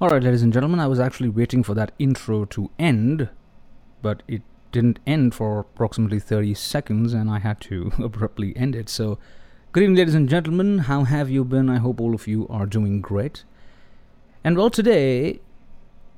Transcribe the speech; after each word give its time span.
Alright, 0.00 0.22
ladies 0.22 0.44
and 0.44 0.52
gentlemen, 0.52 0.78
I 0.78 0.86
was 0.86 1.00
actually 1.00 1.28
waiting 1.28 1.64
for 1.64 1.74
that 1.74 1.90
intro 1.98 2.44
to 2.44 2.70
end, 2.78 3.30
but 4.00 4.22
it 4.28 4.42
didn't 4.70 5.00
end 5.08 5.34
for 5.34 5.58
approximately 5.58 6.20
30 6.20 6.54
seconds 6.54 7.12
and 7.12 7.28
I 7.28 7.40
had 7.40 7.60
to 7.62 7.90
abruptly 7.98 8.56
end 8.56 8.76
it. 8.76 8.88
So, 8.88 9.18
good 9.72 9.82
evening, 9.82 9.96
ladies 9.96 10.14
and 10.14 10.28
gentlemen. 10.28 10.78
How 10.78 11.02
have 11.02 11.28
you 11.28 11.44
been? 11.44 11.68
I 11.68 11.78
hope 11.78 12.00
all 12.00 12.14
of 12.14 12.28
you 12.28 12.46
are 12.46 12.64
doing 12.64 13.00
great. 13.00 13.42
And 14.44 14.56
well, 14.56 14.70
today 14.70 15.40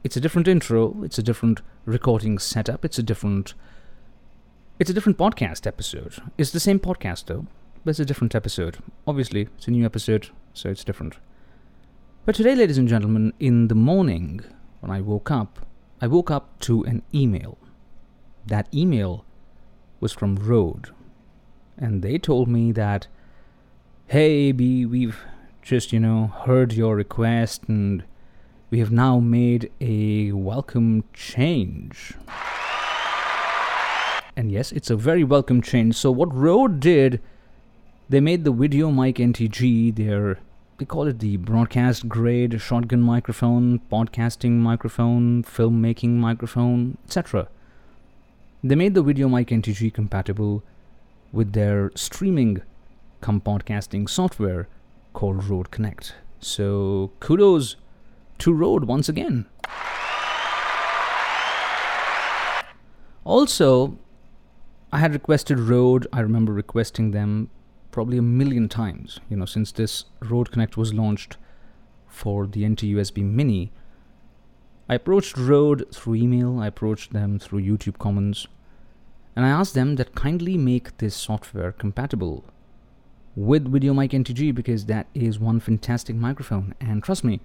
it's 0.05 0.15
a 0.15 0.21
different 0.21 0.47
intro, 0.47 1.03
it's 1.03 1.17
a 1.17 1.23
different 1.23 1.63
recording 1.87 2.39
setup, 2.39 2.85
it's 2.85 2.99
a 2.99 3.03
different 3.03 3.55
it's 4.79 4.91
a 4.91 4.95
different 4.95 5.17
podcast 5.17 5.67
episode. 5.67 6.17
It's 6.37 6.51
the 6.51 6.61
same 6.61 6.81
podcast 6.81 7.25
though, 7.25 7.47
but 7.83 7.93
it's 7.93 8.01
a 8.01 8.05
different 8.05 8.35
episode. 8.35 8.77
Obviously, 9.07 9.49
it's 9.57 9.69
a 9.69 9.71
new 9.71 9.87
episode, 9.87 10.29
so 10.53 10.69
it's 10.69 10.85
different. 10.85 11.17
But 12.27 12.35
today, 12.35 12.55
ladies 12.55 12.77
and 12.77 12.87
gentlemen, 12.87 13.33
in 13.41 13.69
the 13.69 13.75
morning 13.75 14.43
when 14.81 14.91
I 14.91 15.01
woke 15.01 15.31
up, 15.31 15.65
I 16.03 16.07
woke 16.07 16.31
up 16.31 16.61
to 16.61 16.85
an 16.85 17.03
email. 17.15 17.57
That 18.47 18.69
email 18.75 19.25
was 20.01 20.13
from 20.13 20.37
Rode, 20.37 20.91
And 21.79 22.03
they 22.03 22.19
told 22.19 22.47
me 22.47 22.73
that, 22.73 23.07
hey, 24.09 24.53
B, 24.53 24.85
we've 24.85 25.19
just, 25.63 25.95
you 25.95 25.99
know, 25.99 26.27
heard 26.45 26.75
your 26.75 26.95
request 26.95 27.63
and 27.69 28.05
we 28.69 28.81
have 28.81 28.93
now 28.93 29.19
made 29.19 29.73
a 29.81 30.33
welcome 30.33 31.05
change. 31.15 32.13
And 34.37 34.53
yes, 34.53 34.73
it's 34.73 34.91
a 34.91 34.97
very 34.97 35.25
welcome 35.25 35.63
change. 35.63 35.97
So, 35.97 36.11
what 36.11 36.35
Rode 36.35 36.81
did, 36.81 37.23
they 38.11 38.21
made 38.21 38.45
the 38.45 38.53
Video 38.53 38.91
Mic 38.91 39.17
NTG 39.17 39.97
their 39.97 40.39
they 40.81 40.87
call 40.87 41.07
it 41.07 41.19
the 41.19 41.37
broadcast 41.37 42.09
grade 42.09 42.59
shotgun 42.59 43.03
microphone, 43.03 43.81
podcasting 43.93 44.53
microphone, 44.53 45.43
filmmaking 45.43 46.13
microphone, 46.13 46.97
etc. 47.05 47.49
They 48.65 48.75
made 48.75 48.95
the 48.95 49.03
Video 49.03 49.29
Mic 49.29 49.49
NTG 49.49 49.93
compatible 49.93 50.63
with 51.33 51.53
their 51.53 51.93
streaming 51.95 52.63
come 53.21 53.43
podcasting 53.43 54.09
software 54.09 54.69
called 55.13 55.45
Rode 55.45 55.71
Connect. 55.71 56.15
So 56.41 57.13
kudos 57.21 57.77
to 58.39 58.51
Rode 58.51 58.85
once 58.85 59.11
again. 59.11 59.45
Also, 63.25 63.99
I 64.91 64.99
had 65.01 65.13
requested 65.13 65.59
Rode, 65.59 66.07
I 66.11 66.21
remember 66.21 66.55
requesting 66.55 67.11
them 67.11 67.51
probably 67.91 68.19
a 68.19 68.23
million 68.23 68.69
times, 68.69 69.21
you 69.29 69.37
know, 69.37 69.45
since 69.45 69.73
this 69.73 70.05
Rode 70.21 70.51
Connect 70.51 70.77
was 70.77 70.95
launched 70.95 71.37
for 72.07 72.47
the 72.47 72.67
NT-USB 72.67 73.25
Mini. 73.25 73.73
I 74.89 74.95
approached 74.95 75.37
Rode 75.37 75.87
through 75.95 76.17
email, 76.17 76.59
I 76.59 76.67
approached 76.67 77.13
them 77.13 77.39
through 77.39 77.63
YouTube 77.63 77.99
comments, 77.99 78.47
and 79.37 79.47
I 79.47 79.51
asked 79.51 79.75
them 79.75 79.97
that 79.97 80.15
kindly 80.15 80.59
make 80.59 80.99
this 80.99 81.15
software 81.15 81.73
compatible 81.73 82.45
with 83.37 83.73
VideoMic 83.73 84.11
NTG 84.11 84.55
because 84.55 84.87
that 84.87 85.07
is 85.15 85.39
one 85.39 85.61
fantastic 85.61 86.17
microphone. 86.17 86.75
And 86.81 87.03
trust 87.03 87.23
me, 87.23 87.41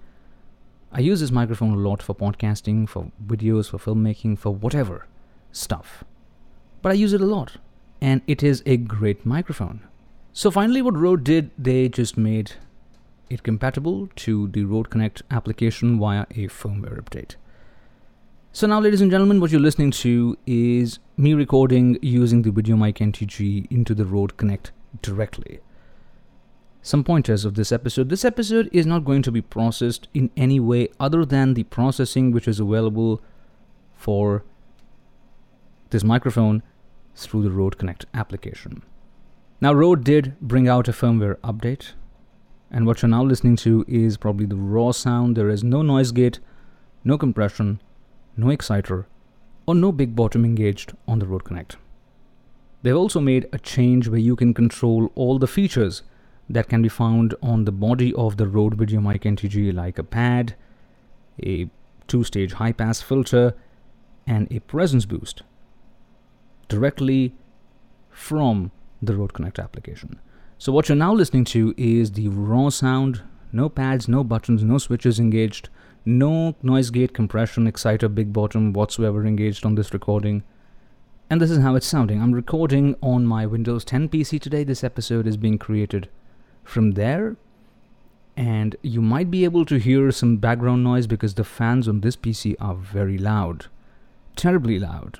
I 0.92 1.00
use 1.00 1.20
this 1.20 1.30
microphone 1.30 1.72
a 1.72 1.76
lot 1.76 2.02
for 2.02 2.14
podcasting, 2.14 2.88
for 2.88 3.10
videos, 3.24 3.70
for 3.70 3.78
filmmaking, 3.78 4.38
for 4.38 4.50
whatever 4.50 5.06
stuff. 5.52 6.04
But 6.82 6.90
I 6.90 6.94
use 6.94 7.12
it 7.12 7.20
a 7.20 7.26
lot, 7.26 7.58
and 8.00 8.22
it 8.26 8.42
is 8.42 8.62
a 8.66 8.76
great 8.76 9.24
microphone. 9.24 9.80
So 10.36 10.50
finally 10.50 10.82
what 10.82 10.98
Rode 10.98 11.24
did, 11.24 11.50
they 11.56 11.88
just 11.88 12.18
made 12.18 12.52
it 13.30 13.42
compatible 13.42 14.10
to 14.16 14.48
the 14.48 14.64
Rode 14.64 14.90
Connect 14.90 15.22
application 15.30 15.98
via 15.98 16.26
a 16.32 16.48
firmware 16.48 17.02
update. 17.02 17.36
So 18.52 18.66
now 18.66 18.78
ladies 18.78 19.00
and 19.00 19.10
gentlemen, 19.10 19.40
what 19.40 19.50
you're 19.50 19.62
listening 19.62 19.92
to 19.92 20.36
is 20.46 20.98
me 21.16 21.32
recording 21.32 21.98
using 22.02 22.42
the 22.42 22.50
Video 22.50 22.76
Mic 22.76 22.96
NTG 22.96 23.66
into 23.70 23.94
the 23.94 24.04
Rode 24.04 24.36
Connect 24.36 24.72
directly. 25.00 25.60
Some 26.82 27.02
pointers 27.02 27.46
of 27.46 27.54
this 27.54 27.72
episode. 27.72 28.10
This 28.10 28.22
episode 28.22 28.68
is 28.72 28.84
not 28.84 29.06
going 29.06 29.22
to 29.22 29.32
be 29.32 29.40
processed 29.40 30.06
in 30.12 30.30
any 30.36 30.60
way 30.60 30.88
other 31.00 31.24
than 31.24 31.54
the 31.54 31.64
processing 31.64 32.30
which 32.30 32.46
is 32.46 32.60
available 32.60 33.22
for 33.94 34.44
this 35.88 36.04
microphone 36.04 36.62
through 37.14 37.42
the 37.42 37.50
Rode 37.50 37.78
Connect 37.78 38.04
application. 38.12 38.82
Now, 39.58 39.72
Rode 39.72 40.04
did 40.04 40.38
bring 40.38 40.68
out 40.68 40.86
a 40.86 40.92
firmware 40.92 41.36
update, 41.36 41.92
and 42.70 42.86
what 42.86 43.00
you're 43.00 43.08
now 43.08 43.24
listening 43.24 43.56
to 43.56 43.86
is 43.88 44.18
probably 44.18 44.44
the 44.44 44.54
raw 44.54 44.90
sound. 44.90 45.34
There 45.34 45.48
is 45.48 45.64
no 45.64 45.80
noise 45.80 46.12
gate, 46.12 46.40
no 47.04 47.16
compression, 47.16 47.80
no 48.36 48.50
exciter, 48.50 49.06
or 49.66 49.74
no 49.74 49.92
big 49.92 50.14
bottom 50.14 50.44
engaged 50.44 50.92
on 51.08 51.20
the 51.20 51.26
Rode 51.26 51.44
Connect. 51.44 51.78
They've 52.82 52.94
also 52.94 53.18
made 53.18 53.48
a 53.50 53.58
change 53.58 54.08
where 54.08 54.20
you 54.20 54.36
can 54.36 54.52
control 54.52 55.10
all 55.14 55.38
the 55.38 55.46
features 55.46 56.02
that 56.50 56.68
can 56.68 56.82
be 56.82 56.90
found 56.90 57.34
on 57.42 57.64
the 57.64 57.72
body 57.72 58.12
of 58.12 58.36
the 58.36 58.46
Rode 58.46 58.74
Video 58.74 59.00
Mic 59.00 59.22
NTG, 59.22 59.72
like 59.72 59.98
a 59.98 60.04
pad, 60.04 60.54
a 61.42 61.70
two 62.06 62.24
stage 62.24 62.52
high 62.52 62.72
pass 62.72 63.00
filter, 63.00 63.54
and 64.26 64.52
a 64.52 64.60
presence 64.60 65.06
boost 65.06 65.42
directly 66.68 67.34
from 68.10 68.70
the 69.02 69.16
Rode 69.16 69.32
Connect 69.32 69.58
application. 69.58 70.18
So 70.58 70.72
what 70.72 70.88
you're 70.88 70.96
now 70.96 71.12
listening 71.12 71.44
to 71.46 71.74
is 71.76 72.12
the 72.12 72.28
raw 72.28 72.70
sound, 72.70 73.22
no 73.52 73.68
pads, 73.68 74.08
no 74.08 74.24
buttons, 74.24 74.62
no 74.62 74.78
switches 74.78 75.18
engaged, 75.18 75.68
no 76.04 76.54
noise 76.62 76.90
gate 76.90 77.12
compression, 77.12 77.66
exciter, 77.66 78.08
big 78.08 78.32
bottom 78.32 78.72
whatsoever 78.72 79.26
engaged 79.26 79.66
on 79.66 79.74
this 79.74 79.92
recording. 79.92 80.42
And 81.28 81.40
this 81.40 81.50
is 81.50 81.58
how 81.58 81.74
it's 81.74 81.86
sounding. 81.86 82.22
I'm 82.22 82.32
recording 82.32 82.94
on 83.02 83.26
my 83.26 83.44
Windows 83.46 83.84
10 83.84 84.08
PC 84.08 84.40
today. 84.40 84.64
This 84.64 84.84
episode 84.84 85.26
is 85.26 85.36
being 85.36 85.58
created 85.58 86.08
from 86.64 86.92
there. 86.92 87.36
And 88.36 88.76
you 88.82 89.02
might 89.02 89.30
be 89.30 89.44
able 89.44 89.64
to 89.64 89.78
hear 89.78 90.10
some 90.12 90.36
background 90.36 90.84
noise 90.84 91.06
because 91.06 91.34
the 91.34 91.44
fans 91.44 91.88
on 91.88 92.00
this 92.00 92.16
PC 92.16 92.54
are 92.60 92.74
very 92.74 93.18
loud. 93.18 93.66
Terribly 94.36 94.78
loud. 94.78 95.18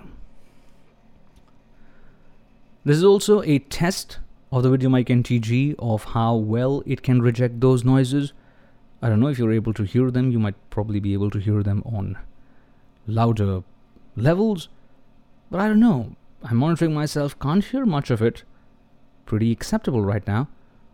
This 2.87 2.99
is 2.99 3.05
also 3.05 3.43
a 3.43 3.59
test 3.59 4.21
of 4.53 4.63
the 4.63 4.69
VideoMic 4.69 5.07
NTG 5.07 5.75
of 5.81 6.05
how 6.05 6.37
well 6.37 6.85
it 6.87 7.03
can 7.03 7.21
reject 7.21 7.61
those 7.61 7.83
noises. 7.85 8.33
I 9.03 9.09
don't 9.09 9.19
know 9.19 9.27
if 9.27 9.41
you're 9.41 9.51
able 9.51 9.75
to 9.75 9.83
hear 9.83 10.09
them, 10.13 10.31
you 10.31 10.39
might 10.39 10.55
probably 10.71 11.01
be 11.01 11.13
able 11.13 11.31
to 11.31 11.41
hear 11.41 11.65
them 11.65 11.83
on 11.85 12.17
louder 13.09 13.65
levels, 14.15 14.69
but 15.51 15.59
I 15.59 15.67
don't 15.67 15.81
know. 15.81 16.15
I'm 16.45 16.59
monitoring 16.59 16.95
myself, 16.95 17.37
can't 17.41 17.65
hear 17.65 17.85
much 17.85 18.09
of 18.09 18.23
it. 18.23 18.45
Pretty 19.25 19.51
acceptable 19.51 20.05
right 20.05 20.25
now, 20.25 20.47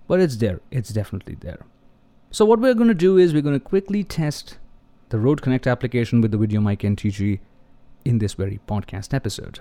but 0.08 0.18
it's 0.18 0.36
there, 0.36 0.60
it's 0.70 0.94
definitely 0.94 1.34
there. 1.40 1.66
So, 2.30 2.46
what 2.46 2.58
we're 2.58 2.72
going 2.72 2.88
to 2.88 2.94
do 2.94 3.18
is 3.18 3.34
we're 3.34 3.42
going 3.42 3.60
to 3.60 3.60
quickly 3.60 4.02
test 4.02 4.56
the 5.10 5.18
Rode 5.18 5.42
Connect 5.42 5.66
application 5.66 6.22
with 6.22 6.30
the 6.30 6.38
VideoMic 6.38 6.78
NTG 6.78 7.40
in 8.06 8.16
this 8.16 8.32
very 8.32 8.60
podcast 8.66 9.12
episode. 9.12 9.60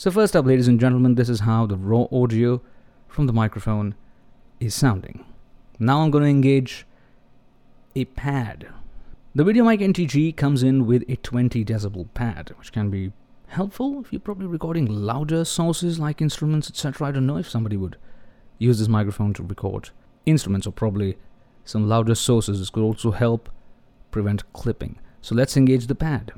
So 0.00 0.10
first 0.10 0.34
up, 0.34 0.46
ladies 0.46 0.66
and 0.66 0.80
gentlemen, 0.80 1.16
this 1.16 1.28
is 1.28 1.40
how 1.40 1.66
the 1.66 1.76
raw 1.76 2.06
audio 2.10 2.62
from 3.06 3.26
the 3.26 3.34
microphone 3.34 3.94
is 4.58 4.74
sounding. 4.74 5.26
Now 5.78 6.00
I'm 6.00 6.10
going 6.10 6.24
to 6.24 6.30
engage 6.30 6.86
a 7.94 8.06
pad. 8.06 8.68
The 9.34 9.44
VideoMic 9.44 9.80
NTG 9.80 10.34
comes 10.38 10.62
in 10.62 10.86
with 10.86 11.04
a 11.06 11.16
20 11.16 11.66
decibel 11.66 12.08
pad, 12.14 12.54
which 12.56 12.72
can 12.72 12.88
be 12.88 13.12
helpful 13.48 14.00
if 14.00 14.10
you're 14.10 14.20
probably 14.20 14.46
recording 14.46 14.86
louder 14.86 15.44
sources 15.44 15.98
like 15.98 16.22
instruments, 16.22 16.70
etc. 16.70 17.08
I 17.08 17.10
don't 17.10 17.26
know 17.26 17.36
if 17.36 17.50
somebody 17.50 17.76
would 17.76 17.98
use 18.56 18.78
this 18.78 18.88
microphone 18.88 19.34
to 19.34 19.42
record 19.42 19.90
instruments 20.24 20.66
or 20.66 20.72
probably 20.72 21.18
some 21.66 21.86
louder 21.86 22.14
sources. 22.14 22.58
This 22.58 22.70
could 22.70 22.84
also 22.84 23.10
help 23.10 23.50
prevent 24.10 24.50
clipping. 24.54 24.98
So 25.20 25.34
let's 25.34 25.58
engage 25.58 25.88
the 25.88 25.94
pad. 25.94 26.32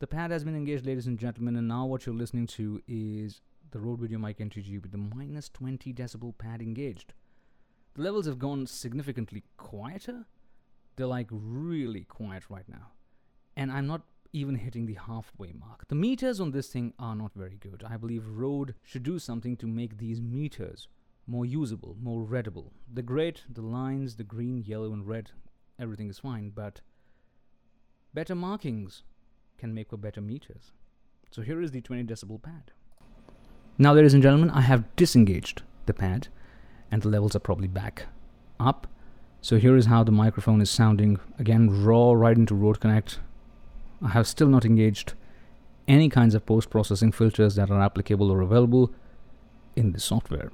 The 0.00 0.06
pad 0.06 0.30
has 0.30 0.44
been 0.44 0.54
engaged, 0.54 0.86
ladies 0.86 1.08
and 1.08 1.18
gentlemen, 1.18 1.56
and 1.56 1.66
now 1.66 1.84
what 1.84 2.06
you're 2.06 2.14
listening 2.14 2.46
to 2.48 2.80
is 2.86 3.40
the 3.72 3.80
Rode 3.80 3.98
Video 3.98 4.16
Mic 4.16 4.38
NTG 4.38 4.80
with 4.80 4.92
the 4.92 4.96
minus 4.96 5.48
20 5.48 5.92
decibel 5.92 6.38
pad 6.38 6.62
engaged. 6.62 7.14
The 7.94 8.02
levels 8.02 8.26
have 8.26 8.38
gone 8.38 8.68
significantly 8.68 9.42
quieter. 9.56 10.26
They're 10.94 11.06
like 11.06 11.26
really 11.32 12.04
quiet 12.04 12.44
right 12.48 12.68
now. 12.68 12.92
And 13.56 13.72
I'm 13.72 13.88
not 13.88 14.02
even 14.32 14.54
hitting 14.54 14.86
the 14.86 14.94
halfway 14.94 15.52
mark. 15.52 15.88
The 15.88 15.96
meters 15.96 16.38
on 16.38 16.52
this 16.52 16.68
thing 16.68 16.94
are 17.00 17.16
not 17.16 17.32
very 17.34 17.56
good. 17.56 17.82
I 17.84 17.96
believe 17.96 18.24
Rode 18.24 18.76
should 18.84 19.02
do 19.02 19.18
something 19.18 19.56
to 19.56 19.66
make 19.66 19.98
these 19.98 20.20
meters 20.20 20.86
more 21.26 21.44
usable, 21.44 21.96
more 22.00 22.22
readable. 22.22 22.72
The 22.94 23.02
great, 23.02 23.42
the 23.52 23.62
lines, 23.62 24.14
the 24.14 24.22
green, 24.22 24.62
yellow, 24.64 24.92
and 24.92 25.08
red, 25.08 25.32
everything 25.76 26.08
is 26.08 26.20
fine, 26.20 26.50
but 26.50 26.82
better 28.14 28.36
markings 28.36 29.02
can 29.58 29.74
make 29.74 29.90
for 29.90 29.96
better 29.96 30.20
meters. 30.20 30.72
So 31.30 31.42
here 31.42 31.60
is 31.60 31.72
the 31.72 31.80
20 31.80 32.04
decibel 32.04 32.40
pad. 32.40 32.70
Now, 33.76 33.92
ladies 33.92 34.14
and 34.14 34.22
gentlemen, 34.22 34.50
I 34.50 34.62
have 34.62 34.96
disengaged 34.96 35.62
the 35.86 35.94
pad 35.94 36.28
and 36.90 37.02
the 37.02 37.08
levels 37.08 37.36
are 37.36 37.40
probably 37.40 37.68
back 37.68 38.06
up. 38.58 38.86
So 39.40 39.58
here 39.58 39.76
is 39.76 39.86
how 39.86 40.02
the 40.04 40.12
microphone 40.12 40.60
is 40.60 40.70
sounding. 40.70 41.20
Again, 41.38 41.84
raw 41.84 42.12
right 42.12 42.36
into 42.36 42.54
Rode 42.54 42.80
Connect. 42.80 43.20
I 44.02 44.08
have 44.08 44.26
still 44.26 44.48
not 44.48 44.64
engaged 44.64 45.14
any 45.86 46.08
kinds 46.08 46.34
of 46.34 46.46
post-processing 46.46 47.12
filters 47.12 47.54
that 47.56 47.70
are 47.70 47.80
applicable 47.80 48.30
or 48.30 48.40
available 48.40 48.92
in 49.76 49.92
the 49.92 50.00
software. 50.00 50.50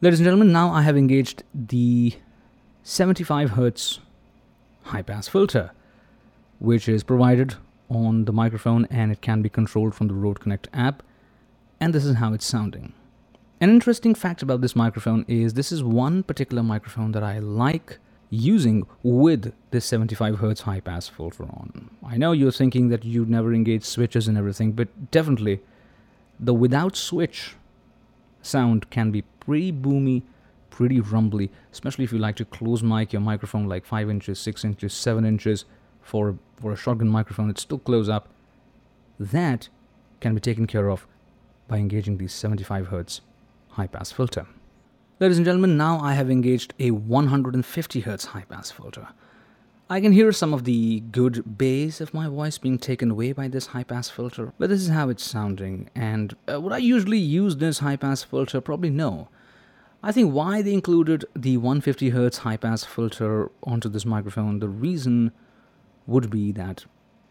Ladies 0.00 0.20
and 0.20 0.24
gentlemen, 0.24 0.52
now 0.52 0.70
I 0.70 0.82
have 0.82 0.96
engaged 0.96 1.42
the 1.54 2.14
75 2.82 3.52
Hz 3.52 3.98
high 4.82 5.02
pass 5.02 5.26
filter, 5.26 5.72
which 6.58 6.88
is 6.88 7.02
provided 7.02 7.54
on 7.88 8.24
the 8.24 8.32
microphone 8.32 8.86
and 8.86 9.12
it 9.12 9.20
can 9.20 9.42
be 9.42 9.48
controlled 9.48 9.94
from 9.94 10.08
the 10.08 10.14
Rode 10.14 10.40
Connect 10.40 10.68
app. 10.72 11.02
And 11.80 11.94
this 11.94 12.04
is 12.04 12.16
how 12.16 12.32
it's 12.32 12.46
sounding. 12.46 12.92
An 13.60 13.70
interesting 13.70 14.14
fact 14.14 14.42
about 14.42 14.60
this 14.60 14.76
microphone 14.76 15.24
is 15.28 15.54
this 15.54 15.72
is 15.72 15.82
one 15.82 16.22
particular 16.22 16.62
microphone 16.62 17.12
that 17.12 17.22
I 17.22 17.38
like 17.38 17.98
using 18.28 18.86
with 19.02 19.54
this 19.70 19.84
75 19.86 20.36
Hz 20.36 20.60
high 20.60 20.80
pass 20.80 21.08
filter 21.08 21.44
on. 21.44 21.90
I 22.04 22.16
know 22.16 22.32
you're 22.32 22.50
thinking 22.50 22.88
that 22.88 23.04
you'd 23.04 23.30
never 23.30 23.54
engage 23.54 23.84
switches 23.84 24.28
and 24.28 24.36
everything, 24.36 24.72
but 24.72 25.10
definitely 25.10 25.60
the 26.38 26.52
without 26.54 26.96
switch 26.96 27.54
sound 28.42 28.90
can 28.90 29.10
be 29.10 29.22
pretty 29.40 29.72
boomy, 29.72 30.22
pretty 30.70 31.00
rumbly, 31.00 31.50
especially 31.72 32.04
if 32.04 32.12
you 32.12 32.18
like 32.18 32.36
to 32.36 32.44
close 32.44 32.82
mic 32.82 33.12
your 33.12 33.22
microphone 33.22 33.66
like 33.66 33.86
5 33.86 34.10
inches, 34.10 34.38
6 34.40 34.64
inches, 34.64 34.92
7 34.92 35.24
inches 35.24 35.64
for, 36.06 36.38
for 36.60 36.72
a 36.72 36.76
shotgun 36.76 37.08
microphone, 37.08 37.50
it's 37.50 37.62
still 37.62 37.78
close 37.78 38.08
up. 38.08 38.28
That 39.18 39.68
can 40.20 40.34
be 40.34 40.40
taken 40.40 40.66
care 40.66 40.88
of 40.88 41.06
by 41.68 41.78
engaging 41.78 42.18
the 42.18 42.28
75 42.28 42.88
Hz 42.88 43.20
high 43.70 43.86
pass 43.86 44.12
filter. 44.12 44.46
Ladies 45.18 45.38
and 45.38 45.46
gentlemen, 45.46 45.76
now 45.76 45.98
I 45.98 46.14
have 46.14 46.30
engaged 46.30 46.74
a 46.78 46.90
150 46.92 48.02
Hz 48.02 48.26
high 48.26 48.44
pass 48.48 48.70
filter. 48.70 49.08
I 49.88 50.00
can 50.00 50.12
hear 50.12 50.32
some 50.32 50.52
of 50.52 50.64
the 50.64 51.00
good 51.12 51.58
bass 51.58 52.00
of 52.00 52.12
my 52.12 52.28
voice 52.28 52.58
being 52.58 52.78
taken 52.78 53.10
away 53.10 53.32
by 53.32 53.48
this 53.48 53.68
high 53.68 53.84
pass 53.84 54.10
filter, 54.10 54.52
but 54.58 54.68
this 54.68 54.82
is 54.82 54.88
how 54.88 55.08
it's 55.08 55.24
sounding. 55.24 55.90
And 55.94 56.36
uh, 56.50 56.60
would 56.60 56.72
I 56.72 56.78
usually 56.78 57.18
use 57.18 57.56
this 57.56 57.78
high 57.78 57.96
pass 57.96 58.22
filter? 58.22 58.60
Probably 58.60 58.90
no. 58.90 59.28
I 60.02 60.12
think 60.12 60.32
why 60.32 60.60
they 60.62 60.72
included 60.72 61.24
the 61.34 61.56
150 61.56 62.10
Hz 62.10 62.38
high 62.38 62.56
pass 62.56 62.84
filter 62.84 63.50
onto 63.62 63.88
this 63.88 64.04
microphone, 64.04 64.58
the 64.58 64.68
reason 64.68 65.32
would 66.06 66.30
be 66.30 66.52
that 66.52 66.84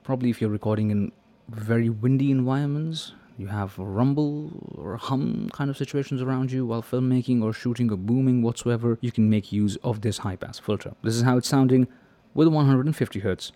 probably 0.03 0.29
if 0.29 0.41
you're 0.41 0.49
recording 0.49 0.91
in 0.91 1.11
very 1.49 1.89
windy 1.89 2.31
environments, 2.31 3.13
you 3.37 3.47
have 3.47 3.77
rumble 3.77 4.51
or 4.75 4.97
hum 4.97 5.49
kind 5.53 5.69
of 5.69 5.77
situations 5.77 6.21
around 6.21 6.51
you 6.51 6.65
while 6.65 6.81
filmmaking 6.81 7.43
or 7.43 7.53
shooting 7.53 7.91
or 7.91 7.97
booming 7.97 8.41
whatsoever, 8.41 8.97
you 9.01 9.11
can 9.11 9.29
make 9.29 9.51
use 9.51 9.77
of 9.83 10.01
this 10.01 10.19
high 10.19 10.35
pass 10.35 10.59
filter. 10.59 10.93
This 11.03 11.15
is 11.15 11.23
how 11.23 11.37
it's 11.37 11.47
sounding 11.47 11.87
with 12.33 12.47
150 12.47 13.21
Hz 13.21 13.51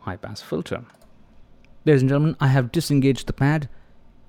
high 0.00 0.16
pass 0.16 0.42
filter. 0.42 0.84
Ladies 1.84 2.02
and 2.02 2.08
gentlemen, 2.08 2.36
I 2.40 2.48
have 2.48 2.72
disengaged 2.72 3.26
the 3.26 3.32
pad 3.32 3.68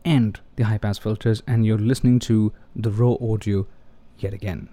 and 0.04 0.40
the 0.56 0.66
high 0.66 0.78
pass 0.78 0.98
filters, 0.98 1.42
and 1.48 1.66
you're 1.66 1.78
listening 1.78 2.20
to 2.20 2.54
the 2.76 2.92
raw 2.92 3.16
audio 3.22 3.66
yet 4.18 4.34
again. 4.34 4.70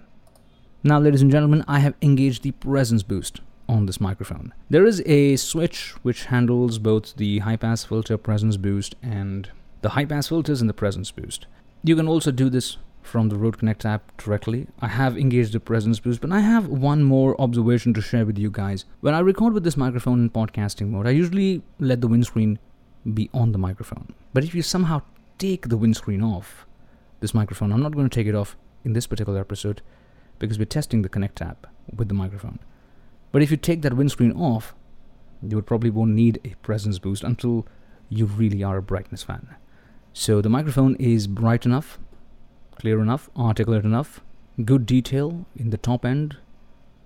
Now, 0.83 0.99
ladies 0.99 1.21
and 1.21 1.31
gentlemen, 1.31 1.63
I 1.67 1.79
have 1.79 1.95
engaged 2.01 2.43
the 2.43 2.51
presence 2.51 3.03
boost 3.03 3.41
on 3.67 3.85
this 3.85 4.01
microphone. 4.01 4.53
There 4.69 4.85
is 4.85 5.01
a 5.05 5.35
switch 5.35 5.91
which 6.03 6.25
handles 6.25 6.79
both 6.79 7.15
the 7.15 7.39
high 7.39 7.55
pass 7.55 7.83
filter 7.83 8.17
presence 8.17 8.57
boost 8.57 8.95
and 9.01 9.49
the 9.81 9.89
high 9.89 10.05
pass 10.05 10.27
filters 10.27 10.61
and 10.61 10.69
the 10.69 10.73
presence 10.73 11.11
boost. 11.11 11.45
You 11.83 11.95
can 11.95 12.07
also 12.07 12.31
do 12.31 12.49
this 12.49 12.77
from 13.01 13.29
the 13.29 13.35
Rode 13.35 13.57
Connect 13.57 13.85
app 13.85 14.15
directly. 14.17 14.67
I 14.79 14.87
have 14.87 15.17
engaged 15.17 15.53
the 15.53 15.59
presence 15.59 15.99
boost, 15.99 16.21
but 16.21 16.31
I 16.31 16.39
have 16.39 16.67
one 16.67 17.03
more 17.03 17.39
observation 17.39 17.93
to 17.95 18.01
share 18.01 18.25
with 18.25 18.37
you 18.37 18.49
guys. 18.49 18.85
When 19.01 19.13
I 19.13 19.19
record 19.19 19.53
with 19.53 19.63
this 19.63 19.77
microphone 19.77 20.21
in 20.21 20.29
podcasting 20.29 20.87
mode, 20.87 21.07
I 21.07 21.11
usually 21.11 21.61
let 21.79 22.01
the 22.01 22.07
windscreen 22.07 22.59
be 23.13 23.29
on 23.33 23.51
the 23.51 23.57
microphone. 23.57 24.13
But 24.33 24.45
if 24.45 24.55
you 24.55 24.61
somehow 24.61 25.01
take 25.37 25.67
the 25.67 25.77
windscreen 25.77 26.23
off 26.23 26.65
this 27.19 27.33
microphone, 27.33 27.73
I'm 27.73 27.83
not 27.83 27.93
going 27.93 28.09
to 28.09 28.15
take 28.15 28.27
it 28.27 28.35
off 28.35 28.55
in 28.85 28.93
this 28.93 29.07
particular 29.07 29.39
episode 29.39 29.81
because 30.39 30.57
we're 30.57 30.65
testing 30.65 31.01
the 31.01 31.09
Connect 31.09 31.41
app 31.41 31.67
with 31.93 32.07
the 32.07 32.13
microphone. 32.13 32.59
But 33.33 33.41
if 33.41 33.51
you 33.51 33.57
take 33.57 33.81
that 33.81 33.95
windscreen 33.95 34.31
off, 34.31 34.73
you 35.41 35.61
probably 35.63 35.89
won't 35.89 36.11
need 36.11 36.39
a 36.45 36.55
presence 36.61 36.99
boost 36.99 37.23
until 37.23 37.67
you 38.07 38.27
really 38.27 38.63
are 38.63 38.77
a 38.77 38.81
brightness 38.81 39.23
fan. 39.23 39.55
So 40.13 40.39
the 40.39 40.49
microphone 40.49 40.95
is 40.97 41.25
bright 41.25 41.65
enough, 41.65 41.97
clear 42.75 43.01
enough, 43.01 43.31
articulate 43.35 43.85
enough, 43.85 44.21
good 44.63 44.85
detail 44.85 45.47
in 45.55 45.71
the 45.71 45.77
top 45.77 46.05
end, 46.05 46.37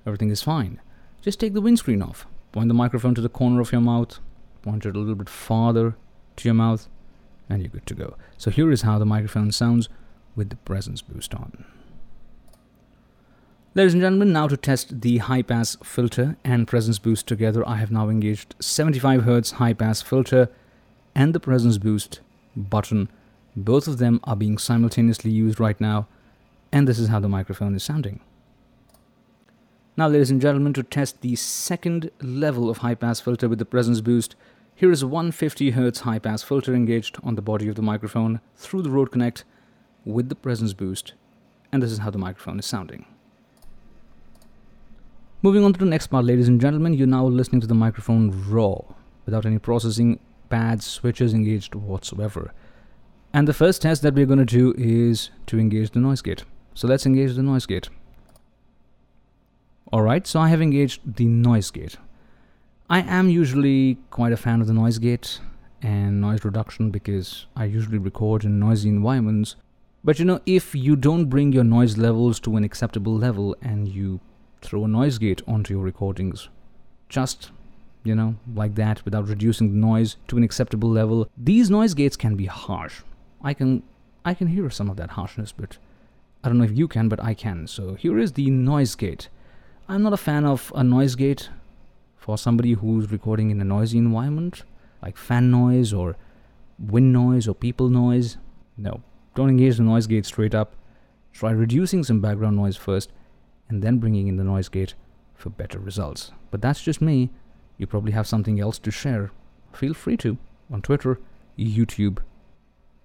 everything 0.06 0.30
is 0.30 0.44
fine. 0.44 0.82
Just 1.22 1.40
take 1.40 1.54
the 1.54 1.62
windscreen 1.62 2.02
off, 2.02 2.28
point 2.52 2.68
the 2.68 2.74
microphone 2.74 3.16
to 3.16 3.22
the 3.22 3.30
corner 3.30 3.62
of 3.62 3.72
your 3.72 3.80
mouth, 3.80 4.20
point 4.62 4.86
it 4.86 4.96
a 4.96 5.00
little 5.00 5.16
bit 5.16 5.30
farther 5.30 5.96
to 6.36 6.48
your 6.48 6.56
mouth, 6.56 6.90
and 7.50 7.62
you're 7.62 7.70
good 7.70 7.86
to 7.86 7.94
go. 7.94 8.18
So 8.38 8.52
here 8.52 8.70
is 8.70 8.82
how 8.82 9.00
the 9.00 9.06
microphone 9.06 9.54
sounds 9.54 9.88
with 10.36 10.50
the 10.50 10.58
presence 10.58 11.02
boost 11.02 11.34
on. 11.34 11.64
Ladies 13.78 13.94
and 13.94 14.02
gentlemen, 14.02 14.34
now 14.34 14.48
to 14.48 14.58
test 14.58 15.02
the 15.02 15.20
high 15.20 15.44
pass 15.44 15.78
filter 15.84 16.36
and 16.44 16.68
presence 16.68 16.98
boost 16.98 17.28
together, 17.28 17.64
I 17.70 17.76
have 17.76 17.92
now 17.92 18.10
engaged 18.10 18.56
75 18.60 19.22
Hz 19.22 19.52
high 19.52 19.74
pass 19.74 20.02
filter 20.02 20.50
and 21.14 21.32
the 21.32 21.40
presence 21.40 21.78
boost 21.78 22.22
button. 22.56 23.08
Both 23.56 23.88
of 23.88 24.00
them 24.00 24.20
are 24.24 24.36
being 24.36 24.58
simultaneously 24.58 25.30
used 25.30 25.60
right 25.60 25.80
now, 25.80 26.08
and 26.72 26.88
this 26.88 26.98
is 26.98 27.10
how 27.10 27.20
the 27.20 27.30
microphone 27.30 27.76
is 27.76 27.84
sounding. 27.84 28.20
Now, 29.96 30.08
ladies 30.08 30.32
and 30.32 30.42
gentlemen, 30.42 30.74
to 30.74 30.82
test 30.82 31.22
the 31.22 31.36
second 31.36 32.10
level 32.20 32.72
of 32.72 32.80
high 32.80 32.96
pass 32.96 33.20
filter 33.20 33.48
with 33.48 33.60
the 33.60 33.64
presence 33.66 34.02
boost, 34.02 34.36
here 34.74 34.92
is 34.92 35.06
150 35.06 35.74
Hz 35.74 36.00
high 36.00 36.18
pass 36.18 36.42
filter 36.42 36.74
engaged 36.74 37.20
on 37.22 37.36
the 37.36 37.44
body 37.44 37.68
of 37.68 37.76
the 37.76 37.84
microphone 37.84 38.42
through 38.56 38.82
the 38.82 38.90
Rode 38.90 39.12
Connect 39.12 39.44
with 40.04 40.30
the 40.30 40.36
presence 40.36 40.74
boost, 40.74 41.14
and 41.72 41.84
this 41.84 41.92
is 41.92 42.00
how 42.00 42.10
the 42.10 42.18
microphone 42.18 42.58
is 42.58 42.66
sounding. 42.66 43.06
Moving 45.44 45.64
on 45.64 45.72
to 45.74 45.80
the 45.80 45.86
next 45.86 46.08
part, 46.08 46.26
ladies 46.26 46.48
and 46.48 46.60
gentlemen, 46.60 46.94
you're 46.94 47.06
now 47.06 47.24
listening 47.28 47.62
to 47.62 47.68
the 47.68 47.76
microphone 47.76 48.32
raw, 48.50 48.80
without 49.24 49.46
any 49.46 49.60
processing 49.60 50.20
pads, 50.50 50.88
switches 50.88 51.32
engaged 51.32 51.76
whatsoever. 51.76 52.52
And 53.34 53.48
the 53.48 53.54
first 53.54 53.84
test 53.84 54.02
that 54.02 54.16
we're 54.16 54.26
going 54.26 54.44
to 54.44 54.46
do 54.46 54.74
is 54.80 55.30
to 55.46 55.60
engage 55.60 55.92
the 55.92 56.00
noise 56.00 56.24
gate. 56.24 56.44
So 56.74 56.88
let's 56.88 57.06
engage 57.06 57.36
the 57.36 57.44
noise 57.44 57.68
gate. 57.68 57.88
Alright, 59.94 60.26
so 60.26 60.40
I 60.40 60.48
have 60.50 60.60
engaged 60.60 61.02
the 61.18 61.26
noise 61.26 61.70
gate. 61.70 61.98
I 62.90 63.02
am 63.02 63.30
usually 63.30 64.00
quite 64.10 64.34
a 64.34 64.38
fan 64.38 64.60
of 64.60 64.66
the 64.66 64.74
noise 64.74 64.98
gate 64.98 65.40
and 65.84 66.20
noise 66.20 66.44
reduction 66.44 66.90
because 66.90 67.46
I 67.56 67.66
usually 67.66 68.00
record 68.00 68.44
in 68.44 68.60
noisy 68.60 68.90
environments. 68.90 69.56
But 70.04 70.18
you 70.18 70.26
know, 70.26 70.42
if 70.48 70.74
you 70.74 70.96
don't 70.96 71.26
bring 71.26 71.52
your 71.52 71.64
noise 71.64 71.96
levels 71.96 72.40
to 72.40 72.56
an 72.56 72.64
acceptable 72.64 73.16
level 73.16 73.56
and 73.62 73.88
you 73.88 74.20
throw 74.62 74.86
a 74.86 74.88
noise 74.88 75.18
gate 75.18 75.42
onto 75.48 75.74
your 75.74 75.84
recordings, 75.84 76.50
just 77.10 77.52
you 78.08 78.16
know, 78.16 78.36
like 78.56 78.76
that 78.76 79.04
without 79.04 79.28
reducing 79.28 79.70
the 79.72 79.78
noise 79.78 80.16
to 80.30 80.38
an 80.38 80.44
acceptable 80.44 80.90
level. 80.90 81.30
These 81.38 81.70
noise 81.70 81.94
gates 81.94 82.16
can 82.16 82.36
be 82.36 82.46
harsh. 82.46 83.02
I 83.44 83.54
can 83.54 83.84
I 84.24 84.34
can 84.34 84.48
hear 84.48 84.70
some 84.70 84.90
of 84.90 84.98
that 84.98 85.12
harshness, 85.12 85.52
but 85.52 85.78
I 86.44 86.48
don't 86.48 86.58
know 86.58 86.64
if 86.64 86.78
you 86.78 86.88
can, 86.88 87.10
but 87.10 87.22
I 87.22 87.34
can. 87.34 87.68
So 87.68 87.96
here 87.96 88.18
is 88.18 88.34
the 88.34 88.50
noise 88.50 88.96
gate. 88.96 89.28
I'm 89.90 90.04
not 90.04 90.14
a 90.14 90.18
fan 90.18 90.46
of 90.46 90.72
a 90.76 90.84
noise 90.84 91.16
gate 91.16 91.50
for 92.16 92.38
somebody 92.38 92.74
who's 92.74 93.12
recording 93.12 93.52
in 93.52 93.60
a 93.62 93.66
noisy 93.66 93.98
environment, 93.98 94.64
like 95.02 95.18
fan 95.18 95.52
noise 95.52 95.94
or 95.94 96.16
wind 96.80 97.12
noise 97.12 97.48
or 97.48 97.56
people 97.56 97.90
noise. 97.90 98.38
No, 98.78 99.02
don't 99.36 99.50
engage 99.50 99.78
the 99.78 99.84
noise 99.84 100.08
gate 100.08 100.26
straight 100.26 100.56
up. 100.56 100.76
Try 101.34 101.52
reducing 101.52 102.04
some 102.04 102.22
background 102.22 102.56
noise 102.56 102.78
first 102.78 103.12
and 103.70 103.82
then 103.82 103.98
bringing 103.98 104.28
in 104.28 104.38
the 104.38 104.44
noise 104.44 104.70
gate 104.70 104.94
for 105.36 105.50
better 105.50 105.80
results. 105.80 106.32
But 106.52 106.62
that's 106.62 106.82
just 106.82 107.02
me 107.02 107.30
you 107.78 107.86
probably 107.86 108.12
have 108.12 108.28
something 108.28 108.60
else 108.60 108.80
to 108.80 108.92
share, 108.92 109.32
feel 109.72 109.94
free 109.94 110.18
to 110.18 110.38
on 110.72 110.82
Twitter, 110.82 111.20
YouTube, 111.58 112.20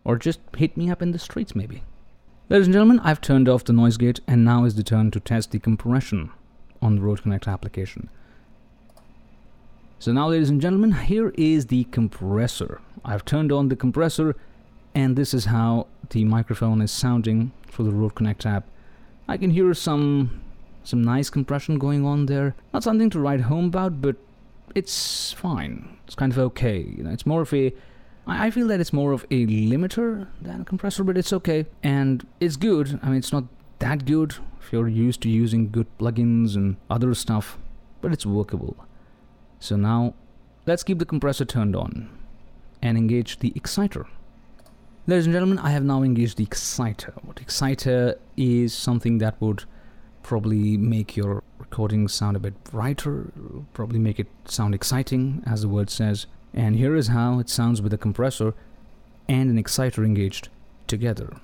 or 0.04 0.16
just 0.16 0.40
hit 0.56 0.76
me 0.76 0.90
up 0.90 1.02
in 1.02 1.12
the 1.12 1.18
streets 1.18 1.54
maybe. 1.54 1.82
Ladies 2.48 2.66
and 2.66 2.74
gentlemen, 2.74 3.00
I've 3.00 3.20
turned 3.20 3.48
off 3.48 3.64
the 3.64 3.72
noise 3.72 3.96
gate 3.96 4.20
and 4.26 4.44
now 4.44 4.64
is 4.64 4.74
the 4.74 4.82
turn 4.82 5.10
to 5.12 5.20
test 5.20 5.52
the 5.52 5.58
compression 5.58 6.30
on 6.80 6.96
the 6.96 7.02
Rode 7.02 7.22
Connect 7.22 7.46
application. 7.46 8.08
So 9.98 10.12
now 10.12 10.28
ladies 10.28 10.50
and 10.50 10.60
gentlemen, 10.60 10.92
here 10.92 11.32
is 11.38 11.66
the 11.66 11.84
compressor. 11.84 12.80
I've 13.04 13.24
turned 13.24 13.52
on 13.52 13.68
the 13.68 13.76
compressor 13.76 14.34
and 14.94 15.16
this 15.16 15.32
is 15.32 15.46
how 15.46 15.86
the 16.10 16.24
microphone 16.24 16.82
is 16.82 16.90
sounding 16.90 17.52
for 17.66 17.84
the 17.84 17.90
Rode 17.92 18.14
Connect 18.14 18.44
app. 18.44 18.66
I 19.28 19.36
can 19.36 19.50
hear 19.50 19.72
some 19.74 20.42
some 20.84 21.02
nice 21.02 21.30
compression 21.30 21.78
going 21.78 22.04
on 22.04 22.26
there. 22.26 22.54
Not 22.72 22.82
something 22.82 23.10
to 23.10 23.20
write 23.20 23.42
home 23.42 23.66
about, 23.66 24.00
but 24.00 24.16
it's 24.74 25.32
fine. 25.32 25.98
It's 26.06 26.14
kind 26.14 26.32
of 26.32 26.38
okay. 26.38 26.80
You 26.80 27.04
know, 27.04 27.10
it's 27.10 27.26
more 27.26 27.42
of 27.42 27.52
a 27.52 27.72
I 28.26 28.50
feel 28.50 28.68
that 28.68 28.80
it's 28.80 28.92
more 28.92 29.12
of 29.12 29.24
a 29.30 29.46
limiter 29.46 30.28
than 30.40 30.60
a 30.60 30.64
compressor, 30.64 31.02
but 31.02 31.18
it's 31.18 31.32
okay 31.32 31.66
and 31.82 32.26
it's 32.38 32.56
good. 32.56 33.00
I 33.02 33.08
mean, 33.08 33.16
it's 33.16 33.32
not 33.32 33.44
that 33.80 34.04
good 34.04 34.36
if 34.60 34.72
you're 34.72 34.88
used 34.88 35.22
to 35.22 35.28
using 35.28 35.70
good 35.70 35.86
plugins 35.98 36.54
and 36.54 36.76
other 36.88 37.14
stuff, 37.14 37.58
but 38.00 38.12
it's 38.12 38.24
workable. 38.24 38.76
So 39.58 39.74
now 39.74 40.14
let's 40.66 40.84
keep 40.84 41.00
the 41.00 41.04
compressor 41.04 41.44
turned 41.44 41.74
on 41.74 42.10
and 42.80 42.96
engage 42.96 43.40
the 43.40 43.52
exciter. 43.56 44.06
Ladies 45.08 45.26
and 45.26 45.32
gentlemen, 45.32 45.58
I 45.58 45.70
have 45.70 45.82
now 45.82 46.04
engaged 46.04 46.36
the 46.36 46.44
exciter. 46.44 47.12
What 47.22 47.40
exciter 47.40 48.20
is 48.36 48.72
something 48.72 49.18
that 49.18 49.40
would 49.40 49.64
probably 50.22 50.76
make 50.76 51.16
your 51.16 51.42
recording 51.58 52.08
sound 52.08 52.36
a 52.36 52.40
bit 52.40 52.62
brighter, 52.64 53.32
probably 53.72 53.98
make 53.98 54.18
it 54.18 54.28
sound 54.44 54.74
exciting, 54.74 55.42
as 55.46 55.62
the 55.62 55.68
word 55.68 55.90
says. 55.90 56.26
And 56.54 56.76
here 56.76 56.94
is 56.94 57.08
how 57.08 57.38
it 57.38 57.48
sounds 57.48 57.80
with 57.80 57.92
a 57.92 57.98
compressor 57.98 58.54
and 59.28 59.50
an 59.50 59.58
exciter 59.58 60.04
engaged 60.04 60.48
together. 60.86 61.36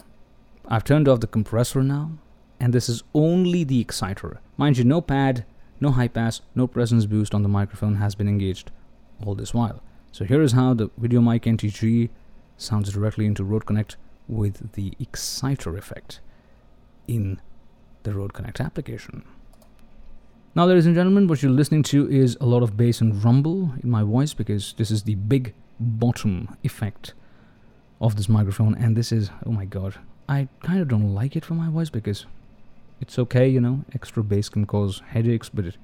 I've 0.67 0.85
turned 0.85 1.09
off 1.09 1.21
the 1.21 1.27
compressor 1.27 1.83
now, 1.83 2.13
and 2.61 2.73
this 2.73 2.89
is 2.89 3.03
only 3.15 3.65
the 3.65 3.81
exciter. 3.81 4.41
Mind 4.57 4.77
you, 4.77 4.85
no 4.85 5.01
pad, 5.01 5.45
no 5.81 5.93
high 5.93 6.09
pass, 6.09 6.41
no 6.55 6.67
presence 6.67 7.07
boost 7.07 7.35
on 7.35 7.43
the 7.43 7.49
microphone 7.49 7.97
has 7.97 8.15
been 8.15 8.29
engaged 8.29 8.71
all 9.25 9.35
this 9.35 9.55
while. 9.55 9.83
So 10.13 10.25
here 10.25 10.43
is 10.43 10.53
how 10.53 10.75
the 10.75 10.89
VideoMic 11.01 11.43
NTG 11.43 12.11
sounds 12.57 12.93
directly 12.93 13.27
into 13.27 13.45
Rode 13.45 13.67
Connect 13.67 13.97
with 14.27 14.73
the 14.73 14.93
exciter 14.99 15.77
effect 15.77 16.21
in 17.07 17.41
the 18.03 18.13
Rode 18.13 18.33
Connect 18.33 18.61
application. 18.61 19.25
Now, 20.55 20.67
ladies 20.67 20.87
and 20.87 20.95
gentlemen, 20.95 21.29
what 21.29 21.43
you're 21.43 21.53
listening 21.53 21.83
to 21.85 22.11
is 22.11 22.37
a 22.41 22.47
lot 22.47 22.63
of 22.63 22.77
bass 22.77 23.01
and 23.01 23.23
rumble 23.23 23.75
in 23.83 23.91
my 23.91 24.03
voice 24.03 24.35
because 24.35 24.75
this 24.77 24.91
is 24.91 25.05
the 25.05 25.15
big 25.15 25.55
bottom 25.79 26.57
effect 26.65 27.15
of 28.01 28.17
this 28.17 28.29
microphone, 28.29 28.75
and 28.75 28.97
this 28.97 29.13
is 29.13 29.31
oh 29.47 29.51
my 29.51 29.65
god, 29.65 29.95
I 30.29 30.49
kind 30.63 30.81
of 30.81 30.89
don't 30.89 31.15
like 31.15 31.37
it 31.37 31.45
for 31.45 31.55
my 31.55 31.69
voice 31.69 31.91
because 31.91 32.27
it's 33.01 33.19
okay, 33.19 33.49
you 33.49 33.61
know, 33.61 33.85
extra 33.95 34.23
bass 34.23 34.49
can 34.49 34.67
cause 34.67 35.03
headaches, 35.09 35.49
but 35.49 35.67
it, 35.67 35.77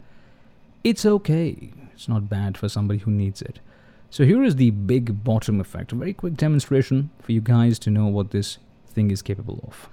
it's 0.82 1.06
okay. 1.06 1.72
It's 1.92 2.08
not 2.08 2.28
bad 2.28 2.58
for 2.58 2.68
somebody 2.68 2.98
who 3.00 3.10
needs 3.10 3.40
it. 3.40 3.60
So 4.10 4.24
here 4.24 4.42
is 4.42 4.56
the 4.56 4.70
big 4.70 5.24
bottom 5.24 5.60
effect, 5.60 5.92
a 5.92 5.94
very 5.94 6.12
quick 6.12 6.34
demonstration 6.34 7.10
for 7.20 7.32
you 7.32 7.40
guys 7.40 7.78
to 7.80 7.90
know 7.90 8.06
what 8.06 8.30
this 8.30 8.58
thing 8.86 9.10
is 9.10 9.22
capable 9.22 9.60
of. 9.66 9.88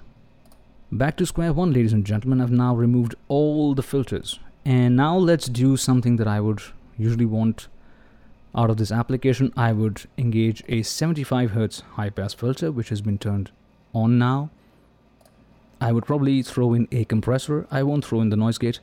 Back 0.92 1.16
to 1.16 1.24
square 1.24 1.54
one, 1.54 1.72
ladies 1.72 1.94
and 1.94 2.04
gentlemen, 2.04 2.42
I've 2.42 2.50
now 2.50 2.76
removed 2.76 3.14
all 3.26 3.74
the 3.74 3.82
filters. 3.82 4.38
And 4.66 4.94
now 4.94 5.16
let's 5.16 5.46
do 5.46 5.78
something 5.78 6.16
that 6.16 6.28
I 6.28 6.38
would 6.38 6.60
usually 6.98 7.24
want 7.24 7.68
out 8.54 8.68
of 8.68 8.76
this 8.76 8.92
application. 8.92 9.54
I 9.56 9.72
would 9.72 10.02
engage 10.18 10.62
a 10.68 10.82
75 10.82 11.52
Hz 11.52 11.80
high 11.92 12.10
pass 12.10 12.34
filter, 12.34 12.70
which 12.70 12.90
has 12.90 13.00
been 13.00 13.16
turned 13.16 13.50
on 13.94 14.18
now. 14.18 14.50
I 15.80 15.92
would 15.92 16.04
probably 16.04 16.42
throw 16.42 16.74
in 16.74 16.88
a 16.92 17.06
compressor. 17.06 17.66
I 17.70 17.82
won't 17.84 18.04
throw 18.04 18.20
in 18.20 18.28
the 18.28 18.36
noise 18.36 18.58
gate. 18.58 18.80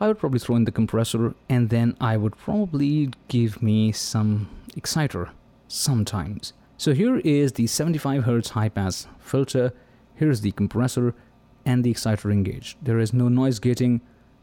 I 0.00 0.06
would 0.06 0.20
probably 0.20 0.38
throw 0.38 0.54
in 0.54 0.66
the 0.66 0.70
compressor 0.70 1.34
and 1.48 1.68
then 1.68 1.96
I 2.00 2.16
would 2.16 2.36
probably 2.36 3.10
give 3.26 3.60
me 3.60 3.90
some 3.90 4.50
exciter 4.76 5.30
sometimes. 5.66 6.52
So 6.76 6.94
here 6.94 7.16
is 7.24 7.54
the 7.54 7.66
75 7.66 8.22
Hz 8.22 8.50
high 8.50 8.68
pass 8.68 9.08
filter, 9.18 9.72
here's 10.14 10.40
the 10.40 10.52
compressor 10.52 11.14
and 11.64 11.84
the 11.84 11.90
exciter 11.90 12.30
engaged. 12.30 12.78
There 12.82 12.98
is 12.98 13.12
no 13.12 13.28
noise 13.28 13.58
gating, 13.58 14.00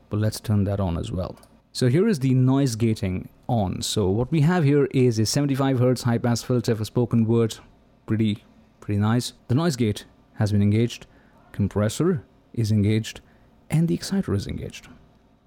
but 0.10 0.20
let's 0.20 0.40
turn 0.40 0.64
that 0.66 0.80
on 0.80 0.98
as 0.98 1.12
well. 1.12 1.38
So 1.72 1.88
here 1.88 2.08
is 2.08 2.20
the 2.20 2.34
noise 2.34 2.76
gating 2.76 3.30
on. 3.48 3.82
So 3.82 4.10
what 4.10 4.32
we 4.32 4.42
have 4.42 4.64
here 4.64 4.86
is 4.92 5.20
a 5.20 5.26
75 5.26 5.80
Hz 5.80 6.04
high 6.04 6.18
pass 6.18 6.44
filter 6.44 6.76
for 6.76 6.86
spoken 6.86 7.26
word, 7.26 7.58
pretty 8.06 8.44
pretty 8.82 9.00
nice. 9.00 9.34
The 9.48 9.56
noise 9.56 9.76
gate 9.76 10.06
has 10.34 10.52
been 10.52 10.62
engaged, 10.62 11.06
compressor 11.52 12.24
is 12.54 12.72
engaged, 12.72 13.22
and 13.70 13.88
the 13.88 13.94
exciter 13.94 14.34
is 14.34 14.48
engaged. 14.48 14.90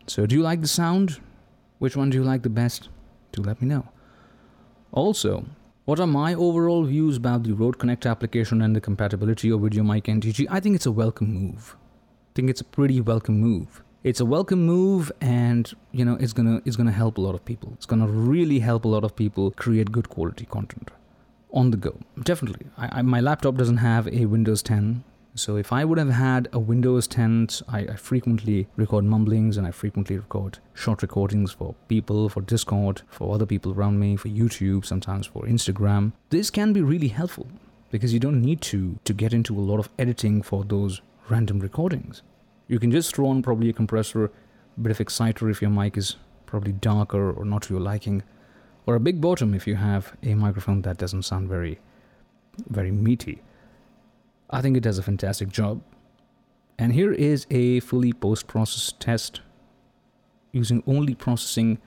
So, 0.07 0.25
do 0.25 0.35
you 0.35 0.43
like 0.43 0.61
the 0.61 0.69
sound? 0.69 1.21
Which 1.79 1.97
one 1.97 2.11
do 2.11 2.17
you 2.17 2.25
like 2.25 2.43
the 2.43 2.49
best? 2.49 2.89
Do 3.33 3.43
let 3.43 3.61
me 3.61 3.69
know. 3.69 3.89
Also, 4.93 5.45
what 5.85 6.01
are 6.01 6.07
my 6.07 6.35
overall 6.35 6.85
views 6.85 7.19
about 7.19 7.43
the 7.43 7.53
Rode 7.53 7.79
Connect 7.79 8.07
application 8.07 8.63
and 8.63 8.75
the 8.75 8.81
compatibility 8.81 9.51
of 9.51 9.61
VideoMic 9.61 10.05
NTG? 10.05 10.47
I 10.51 10.59
think 10.59 10.77
it's 10.77 10.87
a 10.87 10.93
welcome 10.93 11.33
move. 11.33 11.77
I 11.77 12.33
think 12.35 12.49
it's 12.49 12.63
a 12.63 12.65
pretty 12.65 13.01
welcome 13.03 13.39
move. 13.39 13.83
It's 14.03 14.21
a 14.21 14.25
welcome 14.25 14.65
move, 14.65 15.13
and 15.21 15.73
you 15.93 16.05
know 16.05 16.15
it's 16.21 16.33
gonna 16.33 16.61
it's 16.65 16.77
gonna 16.77 16.93
help 16.93 17.19
a 17.19 17.21
lot 17.21 17.35
of 17.35 17.45
people. 17.45 17.73
It's 17.75 17.87
gonna 17.87 18.07
really 18.07 18.59
help 18.59 18.85
a 18.85 18.89
lot 18.89 19.05
of 19.05 19.15
people 19.17 19.51
create 19.51 19.93
good 19.93 20.09
quality 20.09 20.47
content 20.47 20.91
on 21.53 21.71
the 21.71 21.77
go. 21.77 21.99
Definitely, 22.23 22.67
I, 22.77 22.99
I, 22.99 23.03
my 23.03 23.21
laptop 23.21 23.57
doesn't 23.57 23.79
have 23.79 24.09
a 24.09 24.27
Windows 24.27 24.63
10 24.63 25.05
so 25.37 25.57
if 25.57 25.73
I 25.73 25.85
would 25.85 25.99
have 25.99 26.11
had 26.11 26.49
a 26.53 26.59
Windows 26.59 27.09
10, 27.09 27.49
I, 27.69 27.81
I, 27.81 27.97
frequently 27.97 28.69
record 28.77 29.05
mumblings 29.05 29.57
and 29.57 29.67
I 29.67 29.73
frequently 29.73 30.17
record 30.17 30.59
short 30.75 31.03
recordings 31.03 31.51
for 31.53 31.75
people, 31.89 32.29
for 32.29 32.41
Discord, 32.41 33.03
for 33.09 33.35
other 33.35 33.47
people 33.47 33.73
around 33.73 33.99
me, 33.99 34.17
for 34.17 34.29
YouTube, 34.29 34.85
sometimes 34.85 35.27
for 35.27 35.43
Instagram. 35.43 36.13
This 36.31 36.51
can 36.51 36.73
be 36.73 36.83
really 36.83 37.09
helpful 37.09 37.49
because 37.91 38.13
you 38.13 38.21
don't 38.21 38.43
need 38.43 38.61
to 38.61 38.99
to 39.05 39.13
get 39.13 39.33
into 39.33 39.59
a 39.59 39.67
lot 39.71 39.79
of 39.79 39.89
editing 39.99 40.41
for 40.43 40.65
those 40.65 41.01
random 41.29 41.59
recordings. 41.59 42.23
You 42.69 42.79
can 42.79 42.93
just 42.93 43.15
throw 43.15 43.27
on 43.29 43.43
probably 43.43 43.69
a 43.71 43.73
compressor, 43.73 44.27
a 44.27 44.31
bit 44.81 44.93
of 44.93 45.01
exciter 45.01 45.51
if 45.51 45.61
your 45.61 45.71
mic 45.71 45.97
is 45.97 46.17
probably 46.47 46.73
darker 46.73 47.33
or 47.33 47.45
not 47.45 47.63
to 47.63 47.75
your 47.75 47.83
liking, 47.83 48.23
or 48.87 48.95
a 48.95 49.01
big 49.01 49.21
bottom 49.21 49.55
if 49.55 49.67
you 49.67 49.75
have 49.77 50.17
a 50.23 50.35
microphone 50.35 50.83
that 50.83 50.99
doesn't 50.99 51.23
sound 51.23 51.49
very 51.49 51.81
very 52.69 52.93
meaty. 52.93 53.43
I 54.55 54.63
think 54.63 54.77
it 54.77 54.85
does 54.85 54.99
a 54.99 55.03
fantastic 55.03 55.49
job. 55.49 55.83
And 56.79 56.93
here 56.93 57.13
is 57.13 57.45
a 57.51 57.81
fully 57.81 58.13
post 58.13 58.47
processed 58.47 59.01
test 59.01 59.41
using 60.53 60.81
only 60.87 61.17
processing 61.17 61.79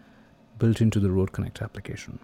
built 0.59 0.81
into 0.81 0.99
the 0.99 1.09
Rode 1.09 1.31
Connect 1.31 1.61
application. 1.61 2.19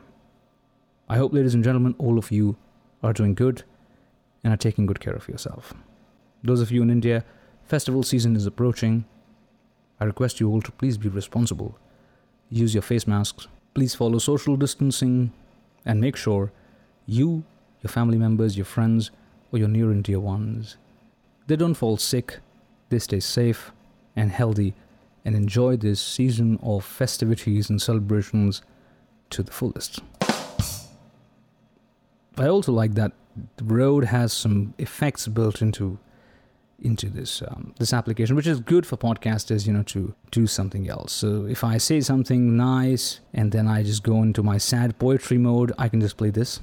I 1.08 1.16
hope, 1.16 1.32
ladies 1.32 1.54
and 1.54 1.64
gentlemen, 1.64 1.96
all 1.98 2.18
of 2.18 2.30
you 2.30 2.58
are 3.02 3.14
doing 3.14 3.36
good 3.36 3.64
and 4.44 4.54
are 4.54 4.58
taking 4.58 4.86
good 4.86 5.00
care 5.00 5.14
of 5.14 5.30
yourself. 5.30 5.74
Those 6.44 6.60
of 6.60 6.72
you 6.72 6.82
in 6.82 6.90
India, 6.90 7.24
festival 7.64 8.04
season 8.04 8.36
is 8.36 8.46
approaching. 8.46 9.06
I 10.02 10.04
request 10.04 10.42
you 10.42 10.50
all 10.50 10.62
to 10.62 10.72
please 10.74 10.98
be 10.98 11.08
responsible. 11.08 11.78
Use 12.50 12.74
your 12.74 12.84
face 12.84 13.08
masks. 13.08 13.48
Please 13.74 13.96
follow 13.96 14.18
social 14.18 14.58
distancing 14.58 15.32
and 15.86 16.02
make 16.02 16.18
sure 16.18 16.52
you, 17.06 17.46
your 17.82 17.90
family 17.90 18.18
members, 18.18 18.58
your 18.58 18.66
friends, 18.66 19.10
or 19.54 19.60
your 19.60 19.70
near 19.70 19.92
and 19.92 20.04
dear 20.04 20.20
ones. 20.20 20.76
They 21.48 21.56
don't 21.56 21.76
fall 21.76 21.98
sick, 21.98 22.40
they 22.90 23.00
stay 23.00 23.20
safe 23.20 23.72
and 24.16 24.32
healthy 24.32 24.74
and 25.24 25.36
enjoy 25.36 25.78
this 25.78 26.02
season 26.02 26.60
of 26.62 26.84
festivities 26.84 27.70
and 27.70 27.82
celebrations 27.82 28.62
to 29.30 29.44
the 29.44 29.52
fullest. 29.52 30.02
I 32.38 32.48
also 32.48 32.72
like 32.72 32.96
that 32.96 33.14
the 33.58 33.64
Rode 33.64 34.06
has 34.06 34.34
some 34.34 34.74
effects 34.78 35.28
built 35.28 35.62
into 35.62 36.00
into 36.80 37.08
this 37.08 37.42
um, 37.42 37.74
this 37.80 37.94
application, 37.94 38.36
which 38.36 38.48
is 38.48 38.60
good 38.60 38.86
for 38.86 38.98
podcasters, 38.98 39.66
you 39.66 39.72
know, 39.72 39.84
to 39.84 40.14
do 40.32 40.46
something 40.48 40.90
else. 40.90 41.14
So 41.14 41.46
if 41.46 41.64
I 41.64 41.78
say 41.78 42.02
something 42.02 42.58
nice 42.58 43.22
and 43.34 43.52
then 43.52 43.68
I 43.68 43.84
just 43.84 44.04
go 44.04 44.22
into 44.22 44.44
my 44.44 44.58
sad 44.58 45.00
poetry 45.00 45.38
mode, 45.38 45.72
I 45.78 45.88
can 45.88 46.02
just 46.02 46.18
play 46.18 46.30
this. 46.30 46.60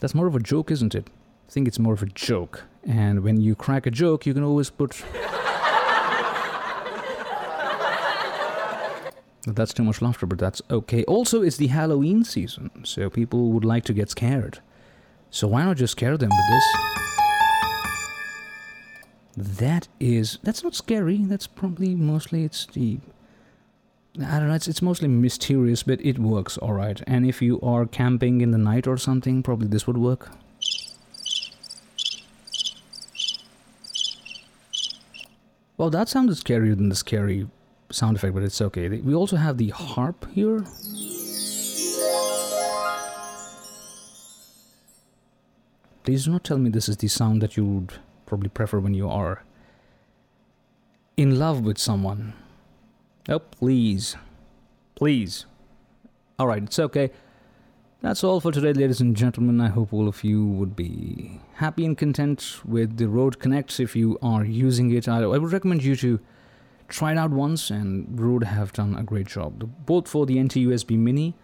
That's 0.00 0.14
more 0.14 0.26
of 0.28 0.36
a 0.36 0.40
joke, 0.40 0.70
isn't 0.70 0.94
it? 0.94 1.10
I 1.48 1.50
think 1.50 1.66
it's 1.66 1.78
more 1.78 1.94
of 1.94 2.02
a 2.02 2.06
joke. 2.06 2.64
And 2.86 3.24
when 3.24 3.40
you 3.40 3.54
crack 3.54 3.86
a 3.86 3.90
joke, 3.90 4.24
you 4.26 4.34
can 4.34 4.44
always 4.44 4.70
put. 4.70 4.90
that's 9.46 9.72
too 9.72 9.82
much 9.82 10.00
laughter, 10.00 10.26
but 10.26 10.38
that's 10.38 10.62
okay. 10.70 11.02
Also, 11.04 11.42
it's 11.42 11.56
the 11.56 11.68
Halloween 11.68 12.22
season, 12.22 12.70
so 12.84 13.10
people 13.10 13.50
would 13.50 13.64
like 13.64 13.84
to 13.84 13.92
get 13.92 14.10
scared. 14.10 14.60
So 15.30 15.48
why 15.48 15.64
not 15.64 15.78
just 15.78 15.92
scare 15.92 16.16
them 16.16 16.30
with 16.30 16.48
this? 16.48 16.64
That 19.58 19.88
is. 20.00 20.38
That's 20.42 20.62
not 20.62 20.74
scary. 20.74 21.18
That's 21.18 21.46
probably 21.46 21.94
mostly 21.94 22.44
it's 22.44 22.66
the 22.66 22.98
I 24.20 24.40
don't 24.40 24.48
know, 24.48 24.54
it's, 24.54 24.66
it's 24.66 24.82
mostly 24.82 25.06
mysterious, 25.06 25.84
but 25.84 26.00
it 26.04 26.18
works 26.18 26.58
alright. 26.58 27.02
And 27.06 27.24
if 27.24 27.40
you 27.40 27.60
are 27.60 27.86
camping 27.86 28.40
in 28.40 28.50
the 28.50 28.58
night 28.58 28.88
or 28.88 28.96
something, 28.96 29.44
probably 29.44 29.68
this 29.68 29.86
would 29.86 29.96
work. 29.96 30.30
Well, 35.76 35.90
that 35.90 36.08
sounded 36.08 36.36
scarier 36.36 36.76
than 36.76 36.88
the 36.88 36.96
scary 36.96 37.46
sound 37.92 38.16
effect, 38.16 38.34
but 38.34 38.42
it's 38.42 38.60
okay. 38.60 38.88
We 38.88 39.14
also 39.14 39.36
have 39.36 39.56
the 39.56 39.68
harp 39.68 40.26
here. 40.32 40.64
Please 46.02 46.24
do 46.24 46.32
not 46.32 46.42
tell 46.42 46.58
me 46.58 46.70
this 46.70 46.88
is 46.88 46.96
the 46.96 47.06
sound 47.06 47.40
that 47.42 47.56
you 47.56 47.64
would 47.64 47.92
probably 48.26 48.48
prefer 48.48 48.80
when 48.80 48.94
you 48.94 49.08
are 49.08 49.44
in 51.16 51.38
love 51.38 51.60
with 51.60 51.78
someone. 51.78 52.32
Oh, 53.30 53.40
please. 53.40 54.16
Please. 54.94 55.44
Alright, 56.40 56.62
it's 56.62 56.78
okay. 56.78 57.10
That's 58.00 58.24
all 58.24 58.40
for 58.40 58.52
today, 58.52 58.72
ladies 58.72 59.02
and 59.02 59.14
gentlemen. 59.14 59.60
I 59.60 59.68
hope 59.68 59.92
all 59.92 60.08
of 60.08 60.24
you 60.24 60.46
would 60.46 60.74
be 60.74 61.38
happy 61.56 61.84
and 61.84 61.98
content 61.98 62.60
with 62.64 62.96
the 62.96 63.06
Rode 63.06 63.38
Connect 63.38 63.80
if 63.80 63.94
you 63.94 64.18
are 64.22 64.46
using 64.46 64.90
it. 64.92 65.08
I, 65.08 65.18
I 65.18 65.26
would 65.26 65.52
recommend 65.52 65.84
you 65.84 65.94
to 65.96 66.18
try 66.88 67.12
it 67.12 67.18
out 67.18 67.30
once, 67.30 67.68
and 67.68 68.18
Rode 68.18 68.44
have 68.44 68.72
done 68.72 68.96
a 68.96 69.02
great 69.02 69.26
job. 69.26 69.68
Both 69.84 70.08
for 70.08 70.24
the 70.24 70.42
NT 70.42 70.54
USB 70.54 70.96
Mini, 70.96 71.34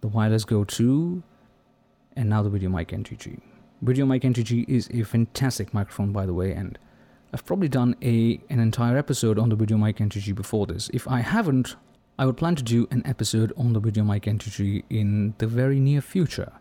the 0.00 0.08
Wireless 0.08 0.44
Go 0.44 0.64
2, 0.64 1.22
and 2.16 2.28
now 2.28 2.42
the 2.42 2.50
Video 2.50 2.70
Mic 2.70 2.88
NTG. 2.88 3.40
Video 3.82 4.04
Mic 4.04 4.22
NTG 4.22 4.68
is 4.68 4.90
a 4.92 5.04
fantastic 5.04 5.72
microphone, 5.72 6.10
by 6.10 6.26
the 6.26 6.34
way, 6.34 6.52
and 6.52 6.76
I've 7.32 7.44
probably 7.44 7.68
done 7.68 7.94
a 8.02 8.40
an 8.50 8.58
entire 8.58 8.96
episode 8.96 9.38
on 9.38 9.50
the 9.50 9.56
Video 9.56 9.76
Mic 9.76 9.98
NTG 9.98 10.34
before 10.34 10.66
this. 10.66 10.90
If 10.92 11.06
I 11.06 11.20
haven't, 11.20 11.76
I 12.18 12.26
would 12.26 12.36
plan 12.36 12.56
to 12.56 12.62
do 12.62 12.88
an 12.90 13.02
episode 13.06 13.52
on 13.56 13.72
the 13.72 13.80
Video 13.80 14.02
Mic 14.02 14.24
NTG 14.24 14.84
in 14.90 15.34
the 15.38 15.46
very 15.46 15.78
near 15.78 16.00
future. 16.00 16.52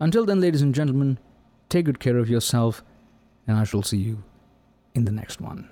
Until 0.00 0.26
then, 0.26 0.40
ladies 0.40 0.62
and 0.62 0.74
gentlemen, 0.74 1.18
take 1.68 1.86
good 1.86 2.00
care 2.00 2.18
of 2.18 2.28
yourself, 2.28 2.82
and 3.46 3.56
I 3.56 3.64
shall 3.64 3.82
see 3.82 3.98
you 3.98 4.24
in 4.94 5.04
the 5.04 5.12
next 5.12 5.40
one. 5.40 5.68